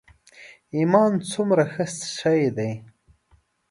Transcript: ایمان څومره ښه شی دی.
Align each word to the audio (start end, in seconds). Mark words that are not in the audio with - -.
ایمان 0.75 1.11
څومره 1.31 1.63
ښه 1.73 1.85
شی 2.17 2.41
دی. 2.57 2.71